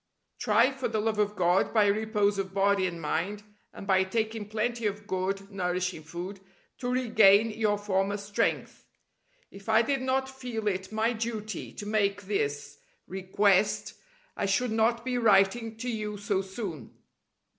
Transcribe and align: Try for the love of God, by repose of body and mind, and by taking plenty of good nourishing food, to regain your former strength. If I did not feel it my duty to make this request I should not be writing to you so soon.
Try 0.39 0.71
for 0.71 0.87
the 0.87 0.99
love 0.99 1.19
of 1.19 1.35
God, 1.35 1.75
by 1.75 1.85
repose 1.85 2.39
of 2.39 2.55
body 2.55 2.87
and 2.87 2.99
mind, 2.99 3.43
and 3.71 3.85
by 3.85 4.03
taking 4.03 4.49
plenty 4.49 4.87
of 4.87 5.05
good 5.05 5.51
nourishing 5.51 6.01
food, 6.01 6.39
to 6.79 6.89
regain 6.91 7.51
your 7.51 7.77
former 7.77 8.17
strength. 8.17 8.87
If 9.51 9.69
I 9.69 9.83
did 9.83 10.01
not 10.01 10.27
feel 10.27 10.67
it 10.67 10.91
my 10.91 11.13
duty 11.13 11.71
to 11.73 11.85
make 11.85 12.23
this 12.23 12.79
request 13.07 13.93
I 14.35 14.47
should 14.47 14.71
not 14.71 15.05
be 15.05 15.19
writing 15.19 15.77
to 15.77 15.87
you 15.91 16.17
so 16.17 16.41
soon. 16.41 16.97